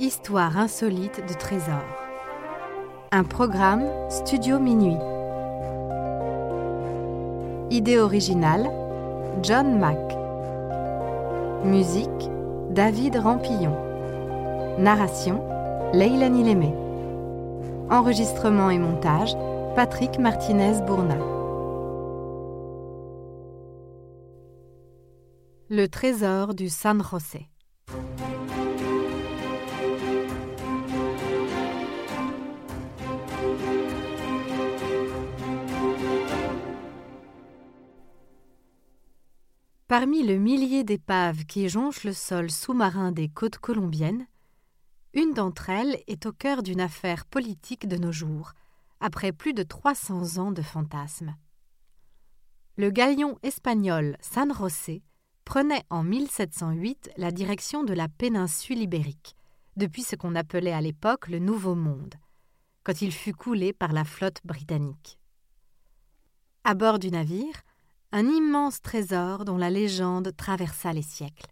Histoire 0.00 0.58
insolite 0.58 1.24
de 1.24 1.34
trésors. 1.34 1.78
Un 3.12 3.22
programme 3.22 3.84
Studio 4.10 4.58
Minuit. 4.58 4.98
Idée 7.70 8.00
originale 8.00 8.68
John 9.44 9.78
Mack. 9.78 10.00
Musique 11.64 12.28
David 12.70 13.14
Rampillon. 13.14 13.76
Narration 14.80 15.40
Leilani 15.92 16.42
Lémé. 16.42 16.74
Enregistrement 17.88 18.70
et 18.70 18.78
montage 18.78 19.36
Patrick 19.76 20.18
Martinez-Bourna. 20.18 21.18
Le 25.70 25.86
trésor 25.86 26.54
du 26.54 26.68
San 26.68 27.00
José. 27.00 27.48
Parmi 39.96 40.24
le 40.24 40.38
millier 40.38 40.82
d'épaves 40.82 41.44
qui 41.44 41.68
jonchent 41.68 42.02
le 42.02 42.12
sol 42.12 42.50
sous-marin 42.50 43.12
des 43.12 43.28
côtes 43.28 43.58
colombiennes, 43.58 44.26
une 45.12 45.34
d'entre 45.34 45.70
elles 45.70 46.02
est 46.08 46.26
au 46.26 46.32
cœur 46.32 46.64
d'une 46.64 46.80
affaire 46.80 47.24
politique 47.24 47.86
de 47.86 47.96
nos 47.96 48.10
jours, 48.10 48.54
après 48.98 49.30
plus 49.30 49.54
de 49.54 49.62
300 49.62 50.38
ans 50.38 50.50
de 50.50 50.62
fantasmes. 50.62 51.36
Le 52.76 52.90
galion 52.90 53.38
espagnol 53.44 54.16
San 54.18 54.52
José 54.52 55.04
prenait 55.44 55.84
en 55.90 56.02
1708 56.02 57.12
la 57.16 57.30
direction 57.30 57.84
de 57.84 57.94
la 57.94 58.08
péninsule 58.08 58.82
ibérique, 58.82 59.36
depuis 59.76 60.02
ce 60.02 60.16
qu'on 60.16 60.34
appelait 60.34 60.72
à 60.72 60.80
l'époque 60.80 61.28
le 61.28 61.38
Nouveau 61.38 61.76
Monde, 61.76 62.16
quand 62.82 63.00
il 63.00 63.12
fut 63.12 63.32
coulé 63.32 63.72
par 63.72 63.92
la 63.92 64.02
flotte 64.02 64.40
britannique. 64.44 65.20
À 66.64 66.74
bord 66.74 66.98
du 66.98 67.12
navire, 67.12 67.62
un 68.14 68.28
immense 68.28 68.80
trésor 68.80 69.44
dont 69.44 69.56
la 69.56 69.70
légende 69.70 70.30
traversa 70.36 70.92
les 70.92 71.02
siècles. 71.02 71.50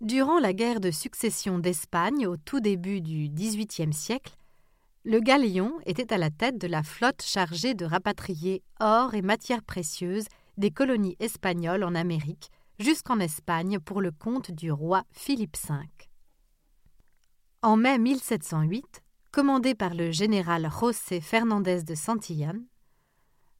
Durant 0.00 0.38
la 0.38 0.54
guerre 0.54 0.80
de 0.80 0.90
succession 0.90 1.58
d'Espagne 1.58 2.26
au 2.26 2.38
tout 2.38 2.60
début 2.60 3.02
du 3.02 3.28
XVIIIe 3.28 3.92
siècle, 3.92 4.34
le 5.04 5.20
galion 5.20 5.74
était 5.84 6.14
à 6.14 6.18
la 6.18 6.30
tête 6.30 6.56
de 6.56 6.66
la 6.66 6.82
flotte 6.82 7.20
chargée 7.20 7.74
de 7.74 7.84
rapatrier 7.84 8.62
or 8.80 9.12
et 9.12 9.20
matières 9.20 9.62
précieuses 9.62 10.28
des 10.56 10.70
colonies 10.70 11.16
espagnoles 11.20 11.84
en 11.84 11.94
Amérique 11.94 12.48
jusqu'en 12.78 13.20
Espagne 13.20 13.80
pour 13.80 14.00
le 14.00 14.12
compte 14.12 14.50
du 14.50 14.72
roi 14.72 15.02
Philippe 15.10 15.58
V. 15.68 15.74
En 17.60 17.76
mai 17.76 17.98
1708, 17.98 19.02
commandé 19.30 19.74
par 19.74 19.92
le 19.92 20.10
général 20.10 20.70
José 20.80 21.20
Fernandez 21.20 21.82
de 21.82 21.94
Santillán, 21.94 22.64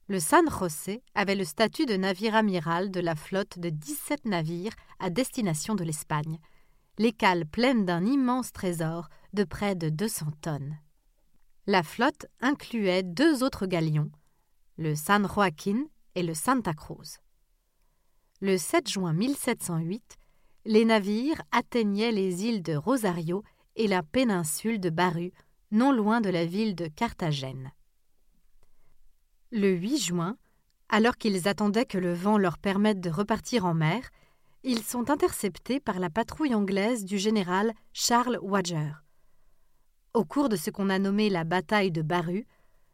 le 0.09 0.19
San 0.19 0.49
José 0.49 1.03
avait 1.13 1.35
le 1.35 1.45
statut 1.45 1.85
de 1.85 1.95
navire 1.95 2.35
amiral 2.35 2.89
de 2.89 2.99
la 2.99 3.13
flotte 3.13 3.59
de 3.59 3.69
17 3.69 4.25
navires 4.25 4.73
à 4.97 5.11
destination 5.11 5.75
de 5.75 5.83
l'Espagne, 5.83 6.39
les 6.97 7.11
cales 7.11 7.45
pleines 7.45 7.85
d'un 7.85 8.03
immense 8.03 8.51
trésor 8.51 9.07
de 9.33 9.43
près 9.43 9.75
de 9.75 9.89
200 9.89 10.25
tonnes. 10.41 10.79
La 11.67 11.83
flotte 11.83 12.25
incluait 12.41 13.03
deux 13.03 13.43
autres 13.43 13.67
galions, 13.67 14.09
le 14.77 14.95
San 14.95 15.27
Joaquin 15.27 15.85
et 16.15 16.23
le 16.23 16.33
Santa 16.33 16.73
Cruz. 16.73 17.19
Le 18.41 18.57
7 18.57 18.89
juin 18.89 19.13
1708, 19.13 20.17
les 20.65 20.85
navires 20.85 21.43
atteignaient 21.51 22.11
les 22.11 22.45
îles 22.45 22.63
de 22.63 22.75
Rosario 22.75 23.43
et 23.75 23.87
la 23.87 24.01
péninsule 24.01 24.79
de 24.79 24.89
Baru, 24.89 25.31
non 25.69 25.91
loin 25.91 26.19
de 26.19 26.31
la 26.31 26.45
ville 26.45 26.73
de 26.73 26.87
Carthagène. 26.87 27.71
Le 29.51 29.71
8 29.71 29.97
juin, 29.97 30.37
alors 30.89 31.17
qu'ils 31.17 31.47
attendaient 31.47 31.85
que 31.85 31.97
le 31.97 32.13
vent 32.13 32.37
leur 32.37 32.59
permette 32.59 32.99
de 32.99 33.09
repartir 33.09 33.65
en 33.65 33.73
mer, 33.73 34.07
ils 34.63 34.83
sont 34.83 35.09
interceptés 35.09 35.79
par 35.79 35.99
la 35.99 36.11
patrouille 36.11 36.53
anglaise 36.53 37.03
du 37.03 37.17
général 37.17 37.73
Charles 37.91 38.37
Wager. 38.43 38.91
Au 40.13 40.23
cours 40.23 40.49
de 40.49 40.55
ce 40.55 40.69
qu'on 40.69 40.91
a 40.91 40.99
nommé 40.99 41.31
la 41.31 41.45
bataille 41.45 41.91
de 41.91 42.03
Baru, 42.03 42.45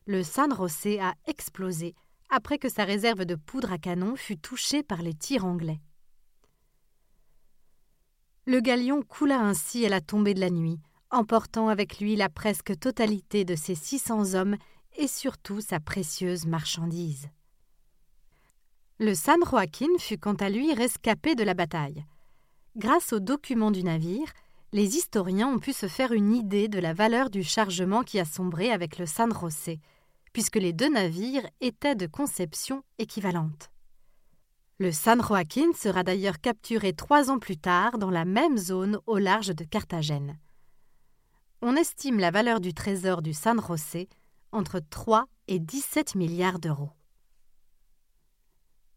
le 0.06 0.24
San 0.24 0.56
José 0.56 1.02
a 1.02 1.16
explosé 1.28 1.94
après 2.30 2.58
que 2.58 2.70
sa 2.70 2.86
réserve 2.86 3.26
de 3.26 3.36
poudre 3.36 3.74
à 3.74 3.78
canon 3.78 4.16
fut 4.16 4.38
touchée 4.38 4.82
par 4.82 5.02
les 5.02 5.14
tirs 5.14 5.44
anglais. 5.44 5.82
Le 8.46 8.62
galion 8.62 9.02
coula 9.02 9.42
ainsi 9.42 9.86
à 9.86 9.90
la 9.90 10.00
tombée 10.00 10.34
de 10.34 10.40
la 10.40 10.52
nuit, 10.52 10.80
emportant 11.10 11.68
avec 11.68 12.00
lui 12.00 12.16
la 12.16 12.30
presque 12.30 12.80
totalité 12.80 13.44
de 13.44 13.56
ses 13.56 13.76
600 13.76 14.36
hommes 14.36 14.56
et 14.98 15.08
surtout 15.08 15.62
sa 15.62 15.80
précieuse 15.80 16.46
marchandise. 16.46 17.30
Le 19.00 19.14
San 19.14 19.40
Joaquin 19.44 19.98
fut 20.00 20.18
quant 20.18 20.36
à 20.36 20.50
lui 20.50 20.74
rescapé 20.74 21.36
de 21.36 21.44
la 21.44 21.54
bataille. 21.54 22.06
Grâce 22.78 23.14
aux 23.14 23.20
documents 23.20 23.72
du 23.72 23.84
navire, 23.84 24.32
les 24.72 24.98
historiens 24.98 25.48
ont 25.48 25.60
pu 25.60 25.74
se 25.74 25.88
faire 25.88 26.12
une 26.12 26.34
idée 26.34 26.68
de 26.68 26.80
la 26.80 26.94
valeur 26.94 27.30
du 27.30 27.44
chargement 27.44 28.04
qui 28.04 28.20
a 28.20 28.26
sombré 28.26 28.72
avec 28.72 28.98
le 28.98 29.06
San 29.06 29.34
José, 29.34 29.80
puisque 30.34 30.58
les 30.58 30.74
deux 30.74 30.90
navires 30.90 31.48
étaient 31.62 31.96
de 31.96 32.08
conception 32.08 32.84
équivalente. 32.98 33.70
Le 34.78 34.92
San 34.92 35.22
Joaquin 35.22 35.72
sera 35.74 36.04
d'ailleurs 36.04 36.42
capturé 36.42 36.92
trois 36.92 37.30
ans 37.30 37.40
plus 37.40 37.58
tard 37.58 37.98
dans 37.98 38.10
la 38.10 38.26
même 38.26 38.58
zone 38.58 39.00
au 39.06 39.18
large 39.18 39.56
de 39.56 39.64
Carthagène. 39.64 40.38
On 41.62 41.78
estime 41.78 42.20
la 42.20 42.32
valeur 42.32 42.60
du 42.60 42.74
trésor 42.74 43.22
du 43.22 43.34
San 43.34 43.62
José 43.66 44.10
entre 44.56 44.80
3 44.80 45.26
et 45.48 45.60
17 45.60 46.16
milliards 46.16 46.60
d'euros. 46.60 46.92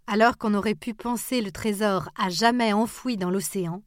Alors 0.07 0.39
qu'on 0.39 0.55
aurait 0.55 0.75
pu 0.75 0.95
penser 0.95 1.43
le 1.43 1.53
trésor 1.53 2.09
à 2.17 2.31
jamais 2.31 2.73
enfoui 2.73 3.17
dans 3.17 3.31
l'océan, 3.31 3.83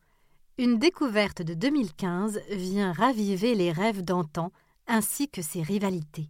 une 0.58 0.78
découverte 0.78 1.42
de 1.42 1.56
2015 1.56 2.42
vient 2.52 2.92
raviver 2.92 3.56
les 3.56 3.72
rêves 3.72 4.04
d'antan 4.04 4.52
ainsi 4.86 5.30
que 5.30 5.42
ses 5.42 5.64
rivalités. 5.64 6.30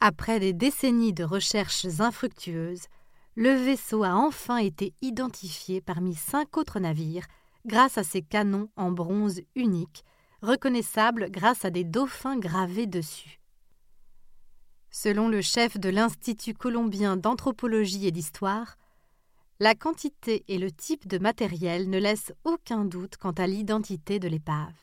Après 0.00 0.40
des 0.40 0.52
décennies 0.52 1.12
de 1.12 1.24
recherches 1.24 1.86
infructueuses, 2.00 2.86
le 3.34 3.50
vaisseau 3.50 4.04
a 4.04 4.14
enfin 4.14 4.56
été 4.56 4.94
identifié 5.02 5.80
parmi 5.80 6.14
cinq 6.14 6.56
autres 6.56 6.80
navires 6.80 7.26
grâce 7.66 7.98
à 7.98 8.04
ses 8.04 8.22
canons 8.22 8.68
en 8.76 8.90
bronze 8.90 9.40
unique, 9.54 10.04
reconnaissables 10.40 11.30
grâce 11.30 11.64
à 11.64 11.70
des 11.70 11.84
dauphins 11.84 12.38
gravés 12.38 12.86
dessus. 12.86 13.41
Selon 14.94 15.28
le 15.28 15.40
chef 15.40 15.78
de 15.78 15.88
l'Institut 15.88 16.52
colombien 16.52 17.16
d'anthropologie 17.16 18.06
et 18.06 18.10
d'histoire, 18.10 18.76
la 19.58 19.74
quantité 19.74 20.44
et 20.48 20.58
le 20.58 20.70
type 20.70 21.08
de 21.08 21.16
matériel 21.16 21.88
ne 21.88 21.98
laissent 21.98 22.34
aucun 22.44 22.84
doute 22.84 23.16
quant 23.16 23.32
à 23.32 23.46
l'identité 23.46 24.18
de 24.18 24.28
l'épave. 24.28 24.74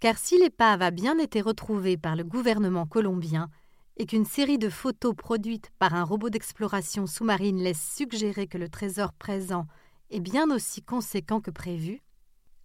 Car 0.00 0.18
si 0.18 0.36
l'épave 0.38 0.82
a 0.82 0.90
bien 0.90 1.18
été 1.18 1.40
retrouvée 1.40 1.96
par 1.96 2.16
le 2.16 2.24
gouvernement 2.24 2.84
colombien 2.84 3.48
et 3.96 4.06
qu'une 4.06 4.24
série 4.24 4.58
de 4.58 4.68
photos 4.68 5.14
produites 5.14 5.70
par 5.78 5.94
un 5.94 6.02
robot 6.02 6.28
d'exploration 6.28 7.06
sous-marine 7.06 7.62
laisse 7.62 7.94
suggérer 7.94 8.48
que 8.48 8.58
le 8.58 8.68
trésor 8.68 9.12
présent 9.12 9.66
est 10.10 10.20
bien 10.20 10.50
aussi 10.50 10.82
conséquent 10.82 11.40
que 11.40 11.52
prévu, 11.52 12.02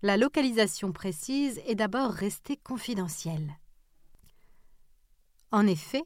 la 0.01 0.17
localisation 0.17 0.91
précise 0.91 1.61
est 1.67 1.75
d'abord 1.75 2.09
restée 2.09 2.57
confidentielle. 2.57 3.59
En 5.51 5.67
effet, 5.67 6.03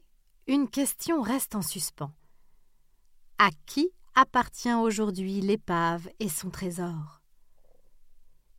une 0.50 0.68
question 0.68 1.22
reste 1.22 1.54
en 1.54 1.62
suspens. 1.62 2.10
À 3.38 3.50
qui 3.66 3.92
appartient 4.16 4.74
aujourd'hui 4.74 5.40
l'épave 5.40 6.08
et 6.18 6.28
son 6.28 6.50
trésor? 6.50 7.22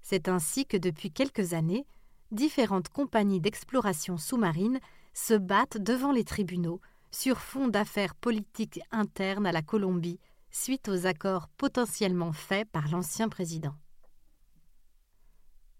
C'est 0.02 0.29
ainsi 0.29 0.66
que 0.66 0.78
depuis 0.78 1.12
quelques 1.12 1.52
années, 1.52 1.85
différentes 2.32 2.88
compagnies 2.88 3.41
d'exploration 3.41 4.17
sous-marine 4.17 4.79
se 5.14 5.34
battent 5.34 5.79
devant 5.79 6.14
les 6.14 6.23
tribunaux 6.23 6.79
sur 7.11 7.40
fond 7.40 7.67
d'affaires 7.67 8.16
politiques 8.16 8.79
internes 8.91 9.46
à 9.46 9.52
la 9.52 9.61
Colombie 9.61 10.22
suite 10.49 10.87
aux 10.87 11.05
accords 11.05 11.49
potentiellement 11.58 12.32
faits 12.32 12.70
par 12.70 12.87
l'ancien 12.87 13.28
président. 13.28 13.76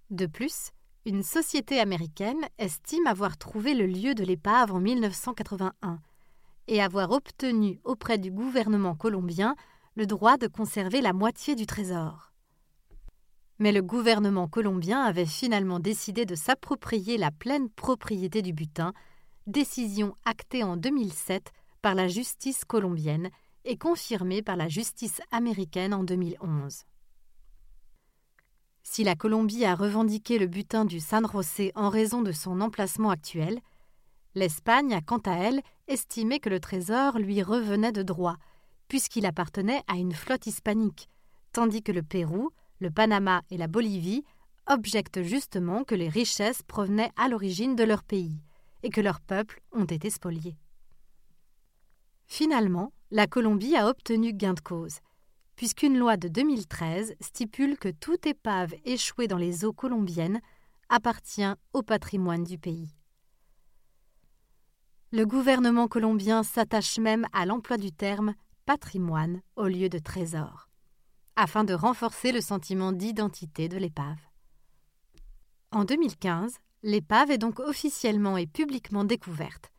De 0.10 0.26
plus, 0.26 0.72
une 1.06 1.24
société 1.24 1.80
américaine 1.80 2.46
estime 2.60 3.08
avoir 3.08 3.38
trouvé 3.38 3.74
le 3.74 3.88
lieu 3.88 4.14
de 4.14 4.24
l'épave 4.24 4.72
en 4.72 4.80
1981 4.80 6.00
et 6.68 6.82
avoir 6.82 7.12
obtenu 7.12 7.80
auprès 7.84 8.18
du 8.18 8.30
gouvernement 8.32 8.96
colombien 8.96 9.56
le 9.96 10.06
droit 10.06 10.38
de 10.38 10.48
conserver 10.48 11.02
la 11.02 11.14
moitié 11.14 11.56
du 11.56 11.66
trésor. 11.66 12.32
Mais 13.58 13.72
le 13.72 13.82
gouvernement 13.82 14.48
colombien 14.48 15.02
avait 15.02 15.26
finalement 15.26 15.80
décidé 15.80 16.26
de 16.26 16.36
s'approprier 16.36 17.18
la 17.18 17.32
pleine 17.32 17.70
propriété 17.70 18.42
du 18.42 18.54
butin 18.54 18.94
décision 19.48 20.16
actée 20.24 20.64
en 20.64 20.78
2007 20.78 21.52
par 21.82 21.96
la 21.96 22.08
justice 22.08 22.64
colombienne 22.64 23.30
et 23.66 23.78
confirmée 23.78 24.42
par 24.42 24.56
la 24.56 24.68
justice 24.68 25.20
américaine 25.32 25.94
en 25.94 26.04
2011. 26.04 26.86
Si 28.84 29.04
la 29.04 29.16
Colombie 29.16 29.66
a 29.66 29.76
revendiqué 29.76 30.40
le 30.40 30.48
butin 30.48 30.86
du 30.86 31.00
San 31.00 31.28
José 31.32 31.72
en 31.76 31.90
raison 31.90 32.22
de 32.22 32.32
son 32.32 32.62
emplacement 32.62 33.12
actuel, 33.12 33.62
l'Espagne 34.36 34.94
a 34.94 35.02
quant 35.02 35.22
à 35.26 35.34
elle 35.34 35.62
estimé 35.88 36.40
que 36.40 36.50
le 36.50 36.60
trésor 36.60 37.20
lui 37.20 37.44
revenait 37.44 37.92
de 37.92 38.04
droit, 38.04 38.38
puisqu'il 38.88 39.26
appartenait 39.26 39.84
à 39.88 39.96
une 39.96 40.14
flotte 40.14 40.48
hispanique, 40.48 41.10
tandis 41.54 41.84
que 41.84 41.92
le 41.92 42.04
Pérou, 42.04 42.52
le 42.80 42.90
Panama 42.90 43.44
et 43.50 43.58
la 43.58 43.68
Bolivie 43.68 44.24
objectent 44.68 45.22
justement 45.22 45.84
que 45.84 45.96
les 45.96 46.10
richesses 46.10 46.64
provenaient 46.64 47.12
à 47.16 47.28
l'origine 47.28 47.76
de 47.76 47.84
leur 47.84 48.04
pays 48.04 48.42
et 48.84 48.90
que 48.90 49.02
leurs 49.02 49.22
peuples 49.22 49.62
ont 49.72 49.86
été 49.86 50.10
spoliés. 50.10 50.58
Finalement, 52.26 52.94
la 53.12 53.28
Colombie 53.28 53.76
a 53.76 53.88
obtenu 53.88 54.34
gain 54.34 54.54
de 54.54 54.62
cause, 54.62 55.00
puisqu'une 55.62 55.96
loi 55.96 56.18
de 56.18 56.28
2013 56.28 57.14
stipule 57.20 57.78
que 57.78 57.90
toute 57.90 58.26
épave 58.26 58.74
échouée 58.84 59.28
dans 59.28 59.38
les 59.38 59.64
eaux 59.64 59.74
colombiennes 59.74 60.42
appartient 60.90 61.54
au 61.74 61.84
patrimoine 61.84 62.44
du 62.44 62.58
pays. 62.58 62.96
Le 65.12 65.28
gouvernement 65.28 65.88
colombien 65.88 66.42
s'attache 66.42 66.98
même 66.98 67.28
à 67.32 67.46
l'emploi 67.46 67.78
du 67.78 67.92
terme 67.92 68.34
patrimoine 68.66 69.44
au 69.56 69.68
lieu 69.68 69.88
de 69.88 70.00
trésor, 70.00 70.68
afin 71.36 71.64
de 71.64 71.76
renforcer 71.76 72.32
le 72.32 72.42
sentiment 72.42 72.92
d'identité 72.92 73.70
de 73.70 73.78
l'épave. 73.78 74.18
En 75.70 75.86
2015, 75.86 76.56
l'épave 76.82 77.30
est 77.30 77.38
donc 77.38 77.60
officiellement 77.60 78.36
et 78.36 78.48
publiquement 78.48 79.04
découverte, 79.04 79.71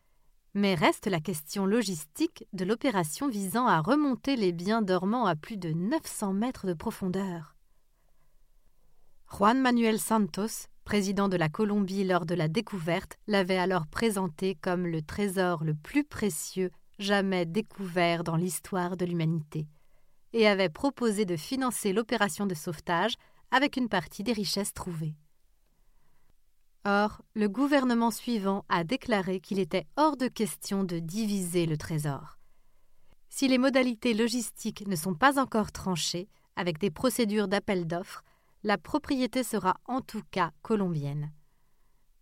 mais 0.53 0.75
reste 0.75 1.07
la 1.07 1.19
question 1.19 1.65
logistique 1.65 2.45
de 2.53 2.65
l'opération 2.65 3.27
visant 3.27 3.65
à 3.67 3.81
remonter 3.81 4.35
les 4.35 4.51
biens 4.51 4.81
dormants 4.81 5.25
à 5.25 5.35
plus 5.35 5.57
de 5.57 5.71
900 5.71 6.33
mètres 6.33 6.67
de 6.67 6.73
profondeur. 6.73 7.55
Juan 9.31 9.59
Manuel 9.59 9.99
Santos, 9.99 10.67
président 10.85 11.27
de 11.27 11.37
la 11.37 11.49
Colombie 11.49 12.03
lors 12.03 12.27
de 12.27 12.35
la 12.35 12.47
découverte, 12.47 13.17
l'avait 13.25 13.57
alors 13.57 13.87
présenté 13.87 14.53
comme 14.55 14.85
le 14.85 15.01
trésor 15.01 15.63
le 15.63 15.73
plus 15.73 16.03
précieux 16.03 16.69
jamais 16.99 17.45
découvert 17.47 18.23
dans 18.23 18.35
l'histoire 18.35 18.95
de 18.95 19.05
l'humanité, 19.05 19.65
et 20.33 20.47
avait 20.47 20.69
proposé 20.69 21.25
de 21.25 21.35
financer 21.35 21.93
l'opération 21.93 22.45
de 22.45 22.53
sauvetage 22.53 23.15
avec 23.49 23.75
une 23.75 23.89
partie 23.89 24.23
des 24.23 24.33
richesses 24.33 24.73
trouvées. 24.73 25.15
Or, 26.85 27.21
le 27.33 27.47
gouvernement 27.47 28.11
suivant 28.11 28.65
a 28.67 28.83
déclaré 28.83 29.39
qu'il 29.39 29.59
était 29.59 29.87
hors 29.95 30.17
de 30.17 30.27
question 30.27 30.83
de 30.83 30.99
diviser 30.99 31.65
le 31.65 31.77
trésor. 31.77 32.37
Si 33.29 33.47
les 33.47 33.57
modalités 33.57 34.13
logistiques 34.13 34.85
ne 34.87 34.95
sont 34.95 35.15
pas 35.15 35.39
encore 35.39 35.71
tranchées, 35.71 36.29
avec 36.55 36.77
des 36.79 36.91
procédures 36.91 37.47
d'appel 37.47 37.87
d'offres, 37.87 38.23
la 38.63 38.77
propriété 38.77 39.43
sera 39.43 39.77
en 39.85 40.01
tout 40.01 40.21
cas 40.29 40.51
colombienne. 40.61 41.31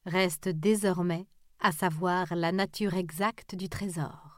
Reste 0.06 0.50
désormais 0.50 1.28
à 1.60 1.72
savoir 1.72 2.34
la 2.36 2.52
nature 2.52 2.96
exacte 2.96 3.56
du 3.56 3.70
trésor. 3.70 4.31